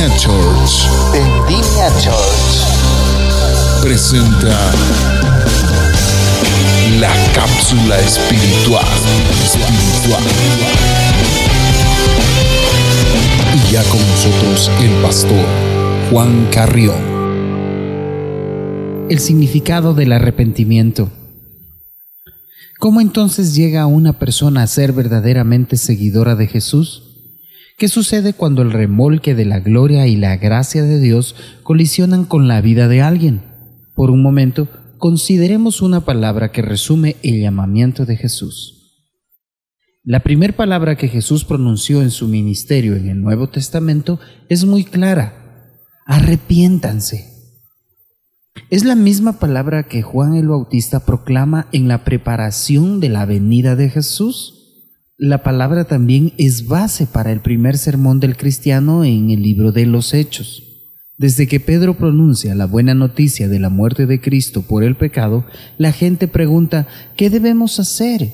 Vendimia 0.00 0.18
Church. 0.18 0.88
Vendimia 1.12 1.88
Church. 2.00 2.64
Presenta 3.82 4.72
la 6.98 7.12
cápsula 7.34 8.00
espiritual. 8.00 8.86
Espiritual. 9.44 10.22
Y 13.54 13.72
ya 13.72 13.82
con 13.90 14.00
nosotros 14.00 14.70
el 14.80 15.02
pastor 15.02 15.44
Juan 16.10 16.48
Carrión. 16.50 16.96
El 19.10 19.18
significado 19.18 19.92
del 19.92 20.12
arrepentimiento. 20.12 21.10
¿Cómo 22.78 23.02
entonces 23.02 23.54
llega 23.54 23.84
una 23.84 24.18
persona 24.18 24.62
a 24.62 24.66
ser 24.66 24.94
verdaderamente 24.94 25.76
seguidora 25.76 26.36
de 26.36 26.46
Jesús? 26.46 27.09
¿Qué 27.80 27.88
sucede 27.88 28.34
cuando 28.34 28.60
el 28.60 28.72
remolque 28.72 29.34
de 29.34 29.46
la 29.46 29.58
gloria 29.58 30.06
y 30.06 30.14
la 30.14 30.36
gracia 30.36 30.82
de 30.82 31.00
Dios 31.00 31.34
colisionan 31.62 32.26
con 32.26 32.46
la 32.46 32.60
vida 32.60 32.88
de 32.88 33.00
alguien? 33.00 33.40
Por 33.94 34.10
un 34.10 34.22
momento, 34.22 34.68
consideremos 34.98 35.80
una 35.80 36.04
palabra 36.04 36.52
que 36.52 36.60
resume 36.60 37.16
el 37.22 37.40
llamamiento 37.40 38.04
de 38.04 38.18
Jesús. 38.18 39.08
La 40.04 40.20
primera 40.20 40.54
palabra 40.54 40.96
que 40.96 41.08
Jesús 41.08 41.46
pronunció 41.46 42.02
en 42.02 42.10
su 42.10 42.28
ministerio 42.28 42.96
en 42.96 43.08
el 43.08 43.22
Nuevo 43.22 43.48
Testamento 43.48 44.20
es 44.50 44.66
muy 44.66 44.84
clara. 44.84 45.72
Arrepiéntanse. 46.04 47.30
Es 48.68 48.84
la 48.84 48.94
misma 48.94 49.38
palabra 49.38 49.84
que 49.84 50.02
Juan 50.02 50.34
el 50.34 50.48
Bautista 50.48 51.06
proclama 51.06 51.66
en 51.72 51.88
la 51.88 52.04
preparación 52.04 53.00
de 53.00 53.08
la 53.08 53.24
venida 53.24 53.74
de 53.74 53.88
Jesús. 53.88 54.59
La 55.22 55.42
palabra 55.42 55.84
también 55.84 56.32
es 56.38 56.66
base 56.66 57.06
para 57.06 57.30
el 57.30 57.40
primer 57.40 57.76
sermón 57.76 58.20
del 58.20 58.38
cristiano 58.38 59.04
en 59.04 59.30
el 59.30 59.42
libro 59.42 59.70
de 59.70 59.84
los 59.84 60.14
Hechos. 60.14 60.62
Desde 61.18 61.46
que 61.46 61.60
Pedro 61.60 61.98
pronuncia 61.98 62.54
la 62.54 62.64
buena 62.64 62.94
noticia 62.94 63.46
de 63.46 63.58
la 63.60 63.68
muerte 63.68 64.06
de 64.06 64.18
Cristo 64.22 64.62
por 64.62 64.82
el 64.82 64.96
pecado, 64.96 65.44
la 65.76 65.92
gente 65.92 66.26
pregunta, 66.26 66.86
¿qué 67.18 67.28
debemos 67.28 67.78
hacer? 67.78 68.32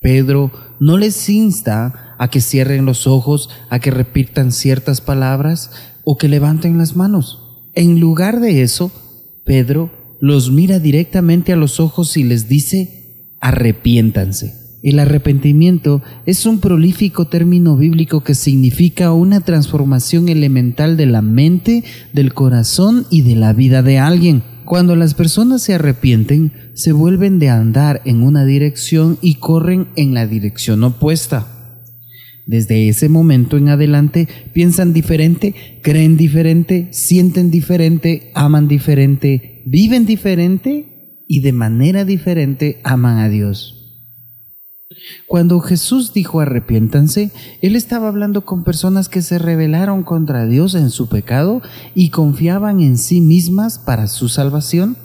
Pedro 0.00 0.50
no 0.80 0.98
les 0.98 1.28
insta 1.28 2.16
a 2.18 2.28
que 2.30 2.40
cierren 2.40 2.84
los 2.84 3.06
ojos, 3.06 3.48
a 3.70 3.78
que 3.78 3.92
repitan 3.92 4.50
ciertas 4.50 5.00
palabras 5.00 5.70
o 6.02 6.18
que 6.18 6.26
levanten 6.26 6.78
las 6.78 6.96
manos. 6.96 7.70
En 7.74 8.00
lugar 8.00 8.40
de 8.40 8.62
eso, 8.62 8.90
Pedro 9.44 10.16
los 10.20 10.50
mira 10.50 10.80
directamente 10.80 11.52
a 11.52 11.56
los 11.56 11.78
ojos 11.78 12.16
y 12.16 12.24
les 12.24 12.48
dice, 12.48 13.36
arrepiéntanse. 13.40 14.61
El 14.82 14.98
arrepentimiento 14.98 16.02
es 16.26 16.44
un 16.44 16.58
prolífico 16.58 17.26
término 17.26 17.76
bíblico 17.76 18.24
que 18.24 18.34
significa 18.34 19.12
una 19.12 19.40
transformación 19.40 20.28
elemental 20.28 20.96
de 20.96 21.06
la 21.06 21.22
mente, 21.22 21.84
del 22.12 22.34
corazón 22.34 23.06
y 23.08 23.22
de 23.22 23.36
la 23.36 23.52
vida 23.52 23.82
de 23.82 23.98
alguien. 23.98 24.42
Cuando 24.64 24.96
las 24.96 25.14
personas 25.14 25.62
se 25.62 25.74
arrepienten, 25.74 26.52
se 26.74 26.90
vuelven 26.90 27.38
de 27.38 27.48
andar 27.48 28.02
en 28.04 28.24
una 28.24 28.44
dirección 28.44 29.18
y 29.22 29.34
corren 29.34 29.86
en 29.94 30.14
la 30.14 30.26
dirección 30.26 30.82
opuesta. 30.82 31.46
Desde 32.46 32.88
ese 32.88 33.08
momento 33.08 33.56
en 33.56 33.68
adelante 33.68 34.26
piensan 34.52 34.92
diferente, 34.92 35.54
creen 35.82 36.16
diferente, 36.16 36.88
sienten 36.90 37.52
diferente, 37.52 38.32
aman 38.34 38.66
diferente, 38.66 39.62
viven 39.64 40.06
diferente 40.06 41.24
y 41.28 41.40
de 41.40 41.52
manera 41.52 42.04
diferente 42.04 42.80
aman 42.82 43.18
a 43.18 43.28
Dios. 43.28 43.81
Cuando 45.26 45.60
Jesús 45.60 46.12
dijo 46.12 46.40
arrepiéntanse, 46.40 47.30
Él 47.60 47.76
estaba 47.76 48.08
hablando 48.08 48.44
con 48.44 48.64
personas 48.64 49.08
que 49.08 49.22
se 49.22 49.38
rebelaron 49.38 50.02
contra 50.02 50.46
Dios 50.46 50.74
en 50.74 50.90
su 50.90 51.08
pecado 51.08 51.62
y 51.94 52.10
confiaban 52.10 52.80
en 52.80 52.98
sí 52.98 53.20
mismas 53.20 53.78
para 53.78 54.06
su 54.06 54.28
salvación. 54.28 54.96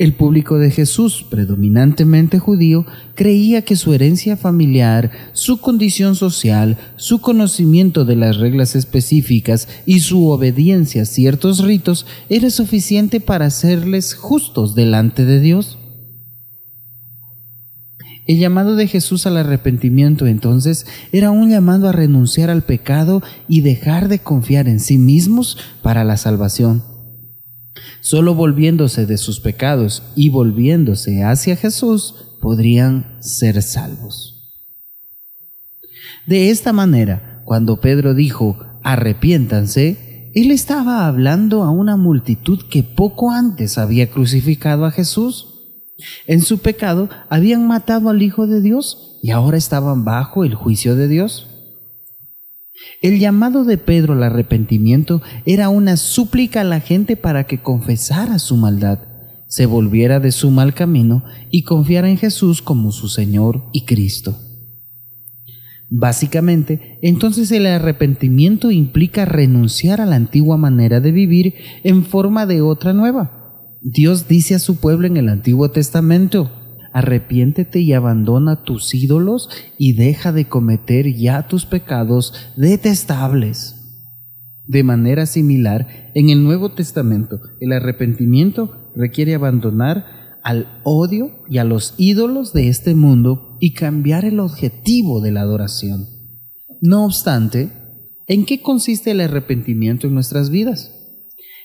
El 0.00 0.14
público 0.14 0.58
de 0.58 0.70
Jesús, 0.70 1.26
predominantemente 1.28 2.38
judío, 2.38 2.86
creía 3.14 3.66
que 3.66 3.76
su 3.76 3.92
herencia 3.92 4.38
familiar, 4.38 5.10
su 5.34 5.60
condición 5.60 6.14
social, 6.14 6.78
su 6.96 7.20
conocimiento 7.20 8.06
de 8.06 8.16
las 8.16 8.38
reglas 8.38 8.74
específicas 8.76 9.68
y 9.84 10.00
su 10.00 10.28
obediencia 10.28 11.02
a 11.02 11.04
ciertos 11.04 11.62
ritos 11.62 12.06
era 12.30 12.48
suficiente 12.48 13.20
para 13.20 13.44
hacerles 13.44 14.14
justos 14.14 14.74
delante 14.74 15.26
de 15.26 15.38
Dios. 15.38 15.79
El 18.30 18.38
llamado 18.38 18.76
de 18.76 18.86
Jesús 18.86 19.26
al 19.26 19.38
arrepentimiento 19.38 20.28
entonces 20.28 20.86
era 21.10 21.32
un 21.32 21.50
llamado 21.50 21.88
a 21.88 21.92
renunciar 21.92 22.48
al 22.48 22.62
pecado 22.62 23.24
y 23.48 23.62
dejar 23.62 24.06
de 24.06 24.20
confiar 24.20 24.68
en 24.68 24.78
sí 24.78 24.98
mismos 24.98 25.58
para 25.82 26.04
la 26.04 26.16
salvación. 26.16 26.84
Solo 28.00 28.36
volviéndose 28.36 29.04
de 29.04 29.18
sus 29.18 29.40
pecados 29.40 30.04
y 30.14 30.28
volviéndose 30.28 31.24
hacia 31.24 31.56
Jesús 31.56 32.36
podrían 32.40 33.20
ser 33.20 33.60
salvos. 33.64 34.62
De 36.24 36.50
esta 36.50 36.72
manera, 36.72 37.42
cuando 37.44 37.80
Pedro 37.80 38.14
dijo, 38.14 38.64
arrepiéntanse, 38.84 40.30
él 40.36 40.52
estaba 40.52 41.08
hablando 41.08 41.64
a 41.64 41.72
una 41.72 41.96
multitud 41.96 42.60
que 42.70 42.84
poco 42.84 43.32
antes 43.32 43.76
había 43.76 44.08
crucificado 44.08 44.84
a 44.84 44.92
Jesús. 44.92 45.49
En 46.26 46.42
su 46.42 46.58
pecado 46.58 47.08
habían 47.28 47.66
matado 47.66 48.08
al 48.08 48.22
Hijo 48.22 48.46
de 48.46 48.60
Dios 48.60 49.18
y 49.22 49.30
ahora 49.30 49.56
estaban 49.56 50.04
bajo 50.04 50.44
el 50.44 50.54
juicio 50.54 50.96
de 50.96 51.08
Dios. 51.08 51.46
El 53.02 53.18
llamado 53.18 53.64
de 53.64 53.78
Pedro 53.78 54.14
al 54.14 54.22
arrepentimiento 54.22 55.22
era 55.44 55.68
una 55.68 55.96
súplica 55.96 56.62
a 56.62 56.64
la 56.64 56.80
gente 56.80 57.16
para 57.16 57.44
que 57.44 57.62
confesara 57.62 58.38
su 58.38 58.56
maldad, 58.56 58.98
se 59.48 59.66
volviera 59.66 60.20
de 60.20 60.32
su 60.32 60.50
mal 60.50 60.74
camino 60.74 61.24
y 61.50 61.64
confiara 61.64 62.08
en 62.08 62.16
Jesús 62.16 62.62
como 62.62 62.92
su 62.92 63.08
Señor 63.08 63.64
y 63.72 63.84
Cristo. 63.84 64.38
Básicamente, 65.88 66.98
entonces 67.02 67.50
el 67.50 67.66
arrepentimiento 67.66 68.70
implica 68.70 69.24
renunciar 69.24 70.00
a 70.00 70.06
la 70.06 70.16
antigua 70.16 70.56
manera 70.56 71.00
de 71.00 71.10
vivir 71.10 71.54
en 71.82 72.04
forma 72.04 72.46
de 72.46 72.60
otra 72.60 72.92
nueva 72.92 73.39
Dios 73.82 74.28
dice 74.28 74.54
a 74.54 74.58
su 74.58 74.76
pueblo 74.76 75.06
en 75.06 75.16
el 75.16 75.28
Antiguo 75.28 75.70
Testamento, 75.70 76.50
arrepiéntete 76.92 77.80
y 77.80 77.94
abandona 77.94 78.62
tus 78.62 78.94
ídolos 78.94 79.48
y 79.78 79.94
deja 79.94 80.32
de 80.32 80.46
cometer 80.46 81.14
ya 81.14 81.46
tus 81.48 81.64
pecados 81.64 82.34
detestables. 82.56 83.76
De 84.66 84.82
manera 84.82 85.24
similar, 85.24 86.10
en 86.14 86.28
el 86.28 86.44
Nuevo 86.44 86.72
Testamento, 86.72 87.40
el 87.60 87.72
arrepentimiento 87.72 88.92
requiere 88.94 89.34
abandonar 89.34 90.04
al 90.44 90.80
odio 90.84 91.30
y 91.48 91.58
a 91.58 91.64
los 91.64 91.94
ídolos 91.96 92.52
de 92.52 92.68
este 92.68 92.94
mundo 92.94 93.56
y 93.60 93.72
cambiar 93.72 94.26
el 94.26 94.40
objetivo 94.40 95.20
de 95.20 95.32
la 95.32 95.40
adoración. 95.40 96.06
No 96.82 97.04
obstante, 97.04 97.70
¿en 98.26 98.44
qué 98.44 98.60
consiste 98.60 99.10
el 99.10 99.20
arrepentimiento 99.22 100.06
en 100.06 100.14
nuestras 100.14 100.50
vidas? 100.50 100.99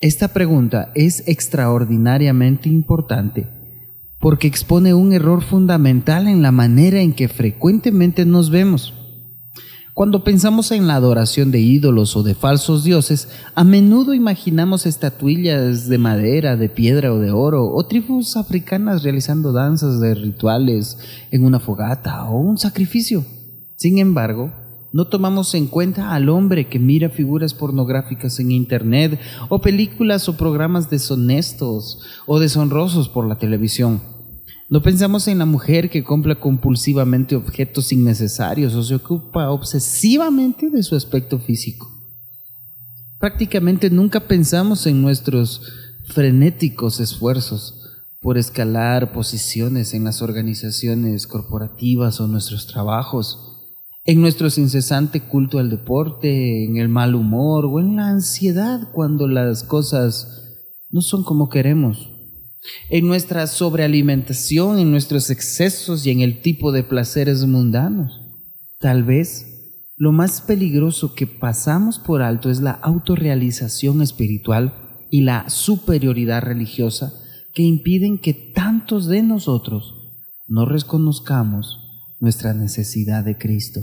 Esta 0.00 0.28
pregunta 0.28 0.92
es 0.94 1.22
extraordinariamente 1.26 2.68
importante 2.68 3.48
porque 4.20 4.46
expone 4.46 4.92
un 4.92 5.14
error 5.14 5.42
fundamental 5.42 6.28
en 6.28 6.42
la 6.42 6.52
manera 6.52 7.00
en 7.00 7.14
que 7.14 7.28
frecuentemente 7.28 8.26
nos 8.26 8.50
vemos. 8.50 8.92
Cuando 9.94 10.24
pensamos 10.24 10.72
en 10.72 10.86
la 10.86 10.96
adoración 10.96 11.50
de 11.50 11.60
ídolos 11.60 12.14
o 12.16 12.22
de 12.22 12.34
falsos 12.34 12.84
dioses, 12.84 13.28
a 13.54 13.64
menudo 13.64 14.12
imaginamos 14.12 14.84
estatuillas 14.84 15.88
de 15.88 15.96
madera, 15.96 16.56
de 16.56 16.68
piedra 16.68 17.14
o 17.14 17.18
de 17.18 17.30
oro, 17.30 17.72
o 17.72 17.86
tribus 17.86 18.36
africanas 18.36 19.02
realizando 19.02 19.52
danzas 19.52 19.98
de 19.98 20.14
rituales 20.14 20.98
en 21.30 21.44
una 21.44 21.58
fogata 21.58 22.28
o 22.28 22.38
un 22.38 22.58
sacrificio. 22.58 23.24
Sin 23.76 23.96
embargo, 23.96 24.52
no 24.96 25.08
tomamos 25.08 25.54
en 25.54 25.66
cuenta 25.66 26.14
al 26.14 26.30
hombre 26.30 26.70
que 26.70 26.78
mira 26.78 27.10
figuras 27.10 27.52
pornográficas 27.52 28.40
en 28.40 28.50
Internet 28.50 29.20
o 29.50 29.60
películas 29.60 30.26
o 30.26 30.38
programas 30.38 30.88
deshonestos 30.88 32.00
o 32.24 32.40
deshonrosos 32.40 33.10
por 33.10 33.28
la 33.28 33.36
televisión. 33.36 34.00
No 34.70 34.80
pensamos 34.80 35.28
en 35.28 35.36
la 35.36 35.44
mujer 35.44 35.90
que 35.90 36.02
compra 36.02 36.40
compulsivamente 36.40 37.36
objetos 37.36 37.92
innecesarios 37.92 38.74
o 38.74 38.82
se 38.82 38.94
ocupa 38.94 39.50
obsesivamente 39.50 40.70
de 40.70 40.82
su 40.82 40.96
aspecto 40.96 41.38
físico. 41.40 41.92
Prácticamente 43.20 43.90
nunca 43.90 44.20
pensamos 44.20 44.86
en 44.86 45.02
nuestros 45.02 45.60
frenéticos 46.06 47.00
esfuerzos 47.00 47.82
por 48.22 48.38
escalar 48.38 49.12
posiciones 49.12 49.92
en 49.92 50.04
las 50.04 50.22
organizaciones 50.22 51.26
corporativas 51.26 52.18
o 52.18 52.28
nuestros 52.28 52.66
trabajos 52.66 53.55
en 54.06 54.20
nuestro 54.20 54.46
incesante 54.56 55.20
culto 55.20 55.58
al 55.58 55.68
deporte, 55.68 56.64
en 56.64 56.76
el 56.76 56.88
mal 56.88 57.16
humor 57.16 57.66
o 57.66 57.80
en 57.80 57.96
la 57.96 58.08
ansiedad 58.08 58.92
cuando 58.92 59.26
las 59.26 59.64
cosas 59.64 60.62
no 60.90 61.00
son 61.02 61.24
como 61.24 61.48
queremos, 61.48 62.12
en 62.88 63.08
nuestra 63.08 63.48
sobrealimentación, 63.48 64.78
en 64.78 64.92
nuestros 64.92 65.28
excesos 65.30 66.06
y 66.06 66.12
en 66.12 66.20
el 66.20 66.40
tipo 66.40 66.70
de 66.70 66.84
placeres 66.84 67.44
mundanos. 67.46 68.20
Tal 68.78 69.02
vez 69.02 69.52
Lo 69.98 70.12
más 70.12 70.42
peligroso 70.42 71.14
que 71.14 71.26
pasamos 71.26 71.98
por 71.98 72.20
alto 72.20 72.50
es 72.50 72.60
la 72.60 72.72
autorrealización 72.72 74.02
espiritual 74.02 74.74
y 75.10 75.22
la 75.22 75.48
superioridad 75.48 76.42
religiosa 76.42 77.14
que 77.54 77.62
impiden 77.62 78.18
que 78.18 78.34
tantos 78.34 79.06
de 79.06 79.22
nosotros 79.22 79.94
no 80.46 80.66
reconozcamos 80.66 81.85
nuestra 82.20 82.54
necesidad 82.54 83.24
de 83.24 83.36
Cristo. 83.36 83.80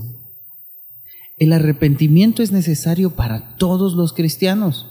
El 1.40 1.54
arrepentimiento 1.54 2.44
es 2.44 2.52
necesario 2.52 3.12
para 3.16 3.56
todos 3.58 3.96
los 3.96 4.14
cristianos. 4.14 4.88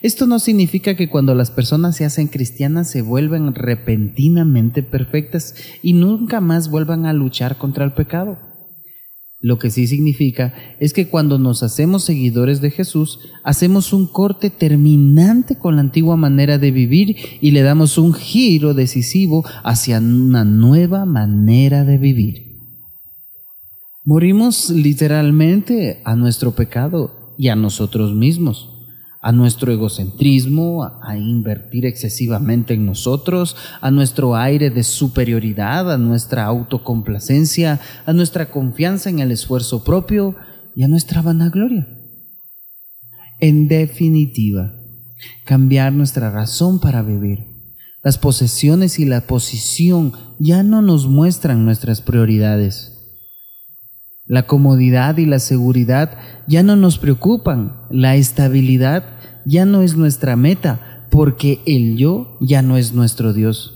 Esto 0.00 0.26
no 0.26 0.40
significa 0.40 0.96
que 0.96 1.08
cuando 1.08 1.34
las 1.34 1.52
personas 1.52 1.96
se 1.96 2.04
hacen 2.04 2.26
cristianas 2.26 2.90
se 2.90 3.02
vuelvan 3.02 3.54
repentinamente 3.54 4.82
perfectas 4.82 5.54
y 5.82 5.92
nunca 5.92 6.40
más 6.40 6.68
vuelvan 6.68 7.06
a 7.06 7.12
luchar 7.12 7.58
contra 7.58 7.84
el 7.84 7.92
pecado. 7.92 8.38
Lo 9.38 9.58
que 9.58 9.70
sí 9.70 9.86
significa 9.86 10.54
es 10.78 10.92
que 10.92 11.08
cuando 11.08 11.38
nos 11.38 11.62
hacemos 11.62 12.04
seguidores 12.04 12.60
de 12.60 12.70
Jesús, 12.70 13.18
hacemos 13.42 13.92
un 13.92 14.06
corte 14.06 14.50
terminante 14.50 15.56
con 15.56 15.76
la 15.76 15.82
antigua 15.82 16.16
manera 16.16 16.58
de 16.58 16.70
vivir 16.70 17.16
y 17.40 17.50
le 17.50 17.62
damos 17.62 17.98
un 17.98 18.14
giro 18.14 18.74
decisivo 18.74 19.44
hacia 19.64 19.98
una 19.98 20.44
nueva 20.44 21.06
manera 21.06 21.84
de 21.84 21.98
vivir. 21.98 22.51
Morimos 24.04 24.70
literalmente 24.70 26.02
a 26.04 26.16
nuestro 26.16 26.54
pecado 26.54 27.34
y 27.38 27.48
a 27.48 27.56
nosotros 27.56 28.14
mismos 28.14 28.72
a 29.22 29.30
nuestro 29.30 29.72
egocentrismo, 29.72 30.82
a, 30.82 31.16
invertir 31.16 31.86
excesivamente 31.86 32.74
en 32.74 32.84
nosotros, 32.84 33.56
a 33.80 33.92
nuestro 33.92 34.34
aire 34.34 34.70
de 34.70 34.82
superioridad, 34.82 35.92
a 35.92 35.96
nuestra 35.96 36.44
autocomplacencia, 36.44 37.80
a 38.04 38.12
nuestra 38.12 38.50
confianza 38.50 39.10
en 39.10 39.20
el 39.20 39.30
esfuerzo 39.30 39.84
propio 39.84 40.34
y 40.74 40.82
a 40.82 40.88
nuestra 40.88 41.22
vanagloria. 41.22 41.86
En 43.38 43.68
definitiva, 43.68 44.72
cambiar 45.44 45.92
nuestra 45.92 46.30
razón 46.32 46.80
para 46.80 47.02
vivir. 47.02 47.46
Las 48.02 48.18
posesiones 48.18 48.98
y 48.98 49.04
la 49.04 49.20
posición 49.20 50.14
ya 50.40 50.64
no 50.64 50.82
nos 50.82 51.06
muestran 51.06 51.64
nuestras 51.64 52.00
prioridades. 52.00 52.91
La 54.32 54.44
comodidad 54.44 55.18
y 55.18 55.26
la 55.26 55.38
seguridad 55.38 56.16
ya 56.46 56.62
no 56.62 56.74
nos 56.74 56.96
preocupan. 56.96 57.82
La 57.90 58.16
estabilidad 58.16 59.04
ya 59.44 59.66
no 59.66 59.82
es 59.82 59.94
nuestra 59.94 60.36
meta 60.36 61.06
porque 61.10 61.60
el 61.66 61.98
yo 61.98 62.38
ya 62.40 62.62
no 62.62 62.78
es 62.78 62.94
nuestro 62.94 63.34
Dios. 63.34 63.74